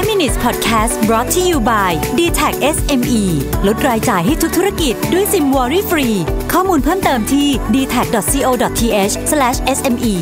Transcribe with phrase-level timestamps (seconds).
[0.00, 3.22] 5 minutes podcast brought to you by d t a c SME
[3.66, 6.08] ลดรายจ่ายให้ทุกธุรกิจด้วยซิมวอรี่ฟรี
[6.52, 9.14] ข้อมูลเพิ่มเติมที่ d t a c c o t h
[9.76, 10.14] s m e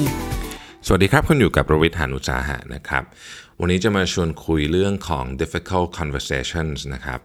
[0.86, 3.04] สวัสดีครับ คุณอยู่กับประวิทยานุสาหะนะครับ
[3.60, 7.20] วันนี้จะมาชวนคุยเรื่องของ difficult conversations นะครับ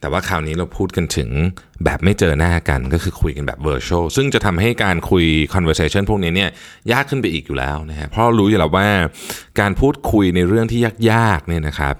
[0.00, 1.30] แต่ว่าคราวนี้เราพูดกันถึง
[1.84, 5.24] แบบไม่เจอหน้ากันก็คือคุยกันแบบ virtual ซึ่งจะทำให้การคุย
[5.54, 6.50] conversation พวกนี้เนี่ย
[6.92, 8.88] ยากขึ้นไปอีกอยู่แล้วนะฮะเพราะเรารู้อยู่แล้วว่า
[9.60, 11.94] การพูดคุยในเรื่องที่ยากๆเนี่ยนะครับ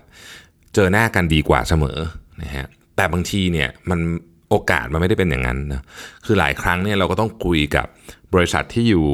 [0.74, 1.98] เจอหน้ากันดีกว่าเสมอ
[2.42, 4.00] นะฮะแต่บางทีเนี่ยมัน
[4.48, 5.82] โอกาสมันไม่ได้เป็นอย่างนั้นนะ
[6.24, 7.86] คือหลายครั้งเนี่ยเราก็ต้องคุยกับ
[8.34, 9.06] บริษัทที่อยู่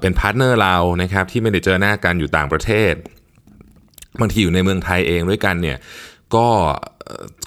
[0.00, 2.94] เป็น partner เรานะครับที่ไม่ได้เจอหน้ากันอยู่ต่างประเทศ
[4.20, 5.78] บางทีอยู่ในเมืองไทยเองด้วยกันเนี่ย
[6.36, 6.48] ก็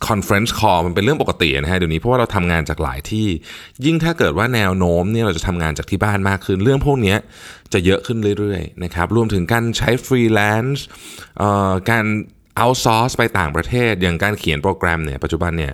[0.07, 3.27] conference call มันเป็นเรื่องปกตินะฮะเดี๋ยวนี้เพราะว่าเราทำงานจากหลายที่
[3.85, 7.15] ยิ่งถ้าเกิดว่าแนวโน้มเนี่ยเราจะทำงานจากที่บ้านมากขึ้น เรื่องพวกนี้
[7.73, 10.83] จะเยอะขึ้นเรื่อยๆนะครับรวมถึงการใช้ฟรีแลนซ์
[11.89, 12.05] การ
[12.57, 15.73] outsource ไปต่างประเทศ อย่างการเขียนโปรแกรมเนี่ยปัจจุบันเนี่ย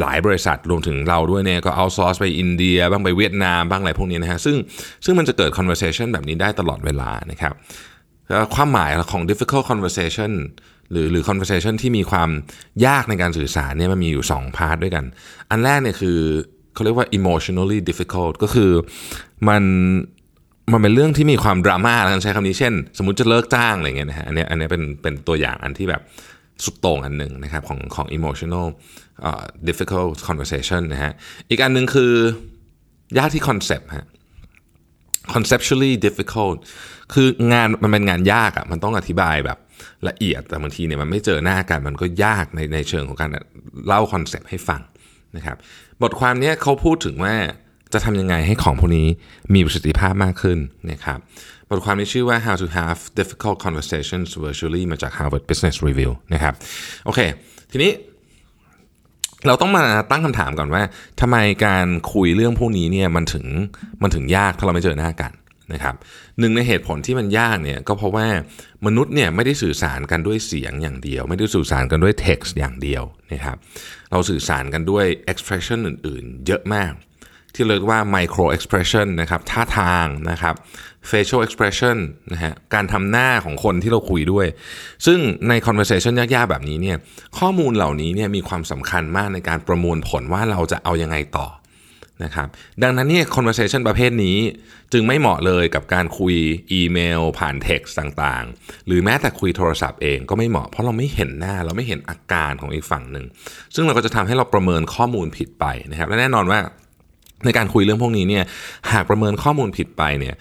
[0.00, 4.56] หลายบริษัทรวมถึงเราด้วยเนี่ยก็ outsource ไปอินเดีย บ้างไปเวียดนามบ้างอะไรพวกนี้นะฮะซึ่ง
[5.04, 7.54] ซึ่งมันจะเกิด conversation แบบนี้ได้ตลอดเวลานะครับ
[8.28, 10.32] แล้วความหมายของ difficult conversation
[10.90, 12.30] หรือหรือ conversation ที่มีความ
[12.86, 15.04] ยากในการสื่อสารเนี่ยมันมีอยู่ 2 part ด้วยกัน
[15.50, 16.18] อันแรกเนี่ยคือ
[16.74, 18.70] เขาเรียกว่า emotionally difficult ก็คือ
[19.48, 19.62] มัน
[20.72, 26.02] มันเป็นเรื่องที่มีความดราม่าแล้วกันใช้คำนี้เช่น สมมติจะเลิกจ้างอะไรเงี้ยนะฮะอันนี้อันนี้เป็นเป็นตัวอย่างอันที่แบบ
[26.64, 28.66] สุดโต่งอันหนึ่งนะครับของของ emotional
[29.28, 31.12] uh, difficult conversation นะฮะ
[31.50, 32.12] อีกอันหนึ่งคือ
[33.18, 34.06] ยากที่ concept ฮะ
[35.34, 36.58] conceptually difficult
[37.14, 39.58] คืองานมันเป็นงานยากอะ่ะมันต้องอธิบายแบบ
[40.08, 43.30] ละเอียดแต่บางทีเนี่ยมันไม่เจอหน้ากันมันก็ยากในในเชิงของการ
[43.86, 44.80] เล่าคอนเซปต์ให้ฟัง
[45.36, 45.56] นะครับ
[46.02, 47.34] บทความนี้เขาพูดถึงว่า
[47.92, 49.06] จะทำยังไงให้ของพวกนี้
[49.54, 50.58] มีประสิทธิภาพมากขึ้น
[50.92, 51.18] นะครับ
[51.70, 56.54] บทความนี้ชื่อว่า how to have difficult conversations virtually มาจาก Harvard Business Review นะครับ
[57.04, 57.20] โอเค
[57.72, 57.92] ทีนี้
[59.46, 60.82] เราต้องมาตั้งคำถามก่อนว่า
[61.20, 61.36] ทำไม
[61.66, 63.46] การคุยเรื่องพวกนี้เนี่ยมันถึง
[64.02, 65.32] มันถึงยากถ้าเราไม่เจอหน้ากัน
[65.72, 65.94] นะครับ
[66.38, 68.26] หนึ่งในเหตุผลที่มันยากเนี่ยก็เพราะว่า
[68.86, 73.02] มนุษย์เนี่ยไม่ได้สื่อสารกันด้วยเสียงอย่างเดียว ไม่ได้สื่อสารกันด้วย text อย่างเดียว
[73.32, 73.56] นะครับ
[74.10, 76.92] เราสื่อสารกันด้วย expression อื่นๆ เยอะมาก
[77.54, 80.54] ที่เรียกว่า micro expression นะครับท่าทางนะครับ
[81.10, 81.96] facial expression
[82.32, 84.46] นะฮะการทำหน้าของคนที่เราคุยด้วย
[85.06, 86.96] ซึ่งใน conversation ยากๆแบบนี้เนี่ย
[87.38, 91.46] ข้อมูลเหล่านี้เนี่ยมีความสำคัญมากในการประมวลผลว่าเราจะเอายังไงต่อ
[92.24, 92.48] นะครับ
[92.82, 94.36] ดังนั้นเนี่ย conversation ประเภทนี้
[94.92, 96.36] จึงไม่เหมาะเลยกับการคุย
[96.72, 103.24] อีเมล ผ่าน text ต่างๆ หรือแม้แต่คุยโทรศัพท์เองก็ไม่เหมาะเพราะเราไม่เห็นหน้าเราไม่เห็นอาการของอีกฝั่งหนึ่ง
[103.74, 106.60] ซึ่งเราก็จะทำให้เราประเมินข้อมูลผิดไปนะครับและแน่นอนว่า
[107.44, 108.44] ในการคุยเรื่องพวกนี้เนี่ย
[108.92, 110.34] หากประเมินข้อมูลผิดไปเนี่ย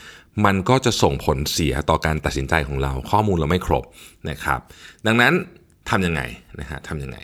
[0.45, 3.83] มันก็จะส่งผลเสียต่อการตัดสินใจของเรา ข้อมูลเราไม่ครบ
[4.29, 4.59] นะครับ
[5.07, 5.33] ดังนั้น
[5.89, 6.21] ทำยังไง
[6.59, 7.17] นะฮะทำยังไง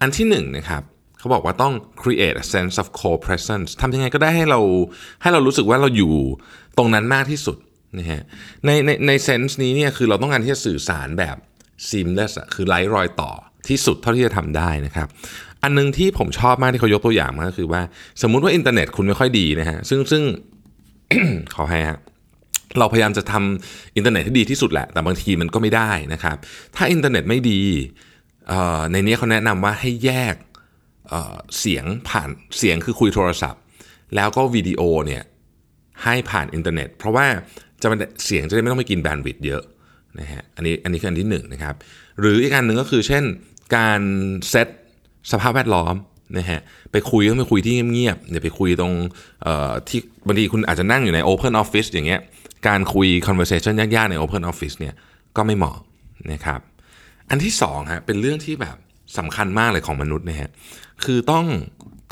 [0.00, 0.82] อันที่หนึ่งนะครับ
[1.22, 4.60] เขาบอกว่าต้อง create a sense of co-presence ทำยังไงก็ได้ให้เรา
[5.22, 6.14] ให้เรารู้สึกว่าเราอยู่
[6.78, 7.56] ตรงนั้นมากที่สุด
[7.98, 8.22] นะฮะ
[8.66, 11.36] ในในในเซนส์นี้เนี่ยคือเราต้องการที่จะสื่อสารแบบ
[11.88, 13.30] seamless คือไร้รอยต่อ
[13.68, 15.08] ที่สุดเท่าที่จะทำได้นะครับ
[15.62, 17.82] อันนึงที่ผมชอบมากที่เขายกตัวอย่างมาก็คือว่า
[18.22, 20.22] สมมุติว่าอินเทอร์เน็ตคุณไม่ค่อยดีนะฮะซึ่งซึ่ง
[21.54, 21.98] ขอให้ฮะ
[22.78, 26.36] เราพยายามจะทำอินเทอร์เน็ตให้ดีที่สุดแหละ แต่บางทีมันก็ไม่ได้นะครับ
[26.76, 27.60] ถ้าอินเทอร์เน็ตไม่ดี
[28.92, 30.34] ในนี้เขาแนะนำว่าให้แยก
[31.58, 32.28] เสียงผ่าน
[32.58, 33.60] เสียงคือคุยโทรศัพท์
[34.16, 35.22] แล้วก็วิดีโอเนี่ย
[36.02, 37.26] ให้ผ่านอินเทอร์เน็ต เพราะว่า
[37.82, 37.88] จะ
[38.24, 39.62] เสียงจะได้ไม่ต้องไปกินแบนด์วิดต์เยอะ
[40.20, 41.74] นะฮะอันนี้อันนี้คืออันที่หนึ่งนะครับ
[42.20, 43.24] หรืออีกอันหนึ่งก็คือเช่น
[43.76, 44.00] การ
[44.50, 44.68] เซต
[45.32, 45.94] สภาพแวดล้อม
[46.38, 46.60] นะฮะ
[46.92, 48.92] ไปคุยก็ไปคุยที่เงียบๆอย่าไปคุยตรง
[49.88, 52.20] ที่บางทีคุณอาจจะนั่งอยู่ใน Open Office อย่างเงี้ย
[52.68, 54.94] การคุย conversation ยากๆใน Open Office เนี่ย
[55.36, 55.76] ก็ไม่เหมาะ
[56.32, 56.60] นะครับ
[57.30, 58.76] อันที่สองฮะเป็นเรื่องที่แบบ
[59.18, 60.50] สำคัญมากเลยของมนุษย์นะฮะ
[61.04, 61.46] คือต้อง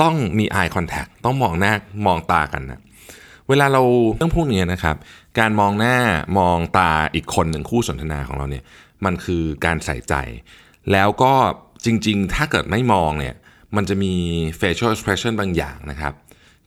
[0.03, 1.73] ต้องมี eye contact ต้องมองหน้า
[2.07, 2.81] มองตากันนะ
[3.49, 3.83] เวลาเรา
[4.17, 4.97] เรื่องพวกนี้นะครับ
[5.39, 5.97] การมองหน้า
[6.39, 8.65] มองตาอีกคนหนึ่งคู่สนทนาของเราเนี่ย
[9.05, 10.15] มันคือการใส่ใจ
[10.93, 11.33] แล้วก็
[11.85, 13.35] จริงๆ ถ้าเกิดไม่มองเนี่ย
[13.77, 14.13] มันจะมี
[14.61, 16.15] facial expression บางอย่างนะครับ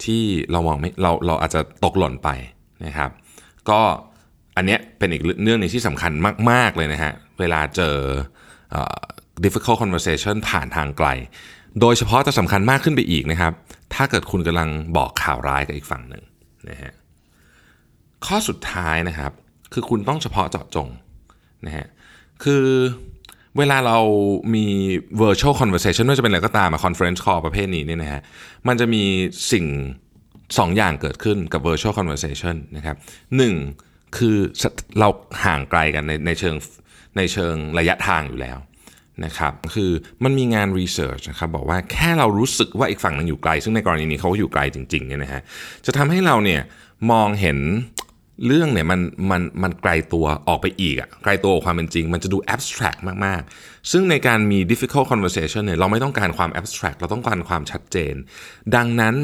[0.04, 2.30] ที่เรามองไม่เราเราอาจจะตกหล่นไป
[2.86, 3.10] นะครับ
[3.70, 3.80] ก็
[4.58, 6.12] อันเนี้ยเป็นอีกเรื่องนึงที่สำคัญ
[6.50, 7.96] มาก ๆ เลยนะฮะเวลาเจอ
[9.46, 11.08] difficult conversation ผ่านทางไกล
[11.82, 13.54] โดยเฉพาะจะสำคัญมากขึ้นไปอีกนะครับ
[13.94, 16.24] ถ้าเกิดคุณกำลังบอกข่าวร้ายกับอีกฝั่งหนึ่ง
[16.70, 16.94] นะฮะ
[18.26, 19.32] ข้อสุดท้ายนะครับ
[19.74, 20.88] คือคุณต้องเฉพาะเจาะจง
[21.66, 21.88] นะฮะ
[22.44, 22.66] คือ
[23.58, 24.00] เวลาเรา
[24.56, 24.66] มี
[25.24, 28.22] virtual conversation ไม่ว่าจะเป็นอะไรก็ตามอะ conference call ประเภทนี้เนี่ยนะฮะ
[28.68, 29.04] มันจะมี
[29.52, 29.66] สิ่ง
[30.58, 32.96] สองอย่างเกิดขึ้นกับ virtual conversation นะครับ
[33.38, 33.54] หนึ่ง
[34.18, 34.38] คือ
[35.00, 35.10] เรา
[35.46, 36.56] ห่างไกลกันในในเชิง
[37.18, 38.58] ในเชิงระยะทางอยู่แล้ว
[39.26, 39.92] นะครับคือ
[40.24, 45.42] มันมีงานรีเสิร์ชนะครับบอกว่าแค่เรารู้สึกว่าอีกฝั่งนึงอยู่ไกล ซึ่งในกรณีนี้เขาก็อยู่ไกลจริงๆเนี่ยนะฮะ
[45.86, 46.62] จะทำให้เราเนี่ย
[47.12, 47.58] มองเห็น
[48.48, 49.00] เรื่องเนี่ยมัน
[49.32, 58.14] มันมันไกลตัวออกไปอีกอะไกลตัวความเป็นจริง มันจะดู abstract มาก ๆ ซึ่งในการมี difficult conversation เนี่ยเราไม่ต้องการความ abstract เราต้องการความชัดเจน
[58.76, 59.16] ดังนั้น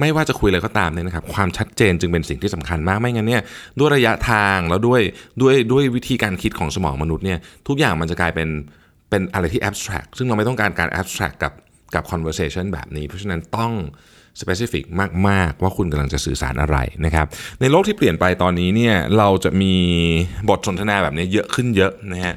[0.00, 3.42] ไม่ว่าจะคุยอะไรก็ตามเนี่ยนะครับความชัดเจนจึงเป็นสิ่งที่สำคัญมากไม่งั้นเนี่ย
[3.78, 5.00] ด้วยระยะทางแล้วด้วย
[5.42, 7.38] ด้วยด้วยวิธีการคิดของสมองมนุษย์เนี่ย
[7.68, 8.48] ทุกอย่างมันจะกลายเป็น
[9.10, 11.52] เป็นอะไรที่ abstract ซึ่งเราไม่ต้องการการ abstract กับ
[11.94, 13.72] กับ conversation แบบนี้ เพราะฉะนั้นต้อง
[14.40, 14.84] specific
[15.28, 17.26] มาก ๆ ว่าคุณกำลังจะสื่อสารอะไรนะครับ
[17.60, 19.74] ในโลกที่เปลี่ยนไปตอนนี้เนี่ยเราจะมี
[20.48, 22.34] บทสนทนาแบบนี้เยอะขึ้นเยอะนะฮะ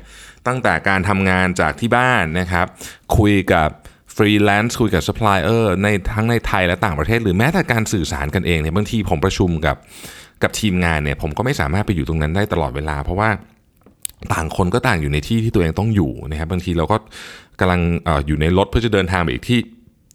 [0.47, 2.67] ตั้งแต่การทำงานจากที่บ้านนะครับ
[3.17, 3.69] คุยกับ
[4.15, 9.77] ฟรีแลนซ์คุยกับซัพพลายเออร์ในทั้งในไทยและต่างประเทศ หรือแม้แต่การสื่อสารกันเองเนี่ยบางทีผมประชุมกับ
[10.43, 13.29] กับทีมงานเนี่ยผมก็ไม่สามารถไปอยู่ตรงนั้นได้ตลอดเวลา เพราะว่า
[14.33, 16.97] ต่างคนก็ต่างอยู่ในที่ที่ตัวเองต้องอยู่นะครับบางทีเราก็
[17.59, 19.59] กำลังออยู่ในรถเพื่อจะเดินทางไปอีกที่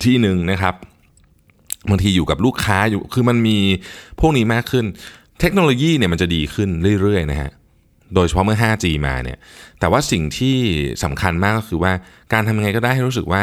[0.04, 0.74] ที่หนึ่งนะครับ
[1.90, 3.58] บางทีอยู่กับลูกค้าอยู่คือมันมี
[4.20, 4.84] พวกนี้มากขึ้น
[5.40, 6.68] เทคโนโลยีเนี่ยมันจะดีขึ้น
[7.00, 7.50] เรื่อยๆนะฮะ
[8.14, 9.38] โดยเฉพาะเมื่อ 5G มาเนี่ย
[9.80, 10.56] แต่ว่าสิ่งที่
[11.04, 11.92] สำคัญมากก็คือว่า
[12.32, 13.42] การทำยังไงก็ได้ให้รู้สึกว่า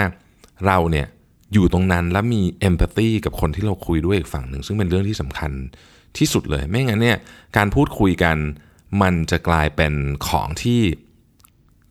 [0.68, 1.08] เราเนี่ย
[1.54, 5.52] อยู่ตรงนั้นแล้วมีเอมพัตตีกับคนที่เราคุยด้วยอีกฝั่งหนึ่ง ซึ่งเป็นเรื่องที่สำคัญ
[6.18, 7.18] ที่สุดเลย ไม่งั้นเนี่ย
[7.58, 8.38] การพูดคุยกัน
[9.02, 9.94] มันจะกลายเป็น
[10.28, 10.82] ของที่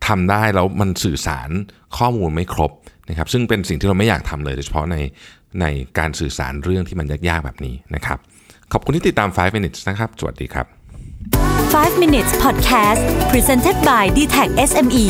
[0.07, 1.49] ทำได้แล้วมันสื่อสาร
[1.97, 2.73] ข้อมูลไม่ครบ
[3.09, 4.97] นะครับ ซึ่งเป็นสิ่งที่เราไม่อยากทำเลยโดยเฉพาะใน
[5.61, 5.67] ใน
[5.99, 8.19] การสื่อสารเรื่องที่มันยากๆแบบนี้นะครับ
[8.73, 10.67] ขอบคุณที่ติดตาม 5 minutes นะครับ สวัสดีครับ
[11.75, 15.07] 5 minutes podcast presented by d t e c h SME